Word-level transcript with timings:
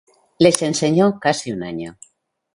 Le 0.43 0.49
enseñó 0.67 1.19
casi 1.19 1.51
un 1.51 1.61
año. 1.61 1.95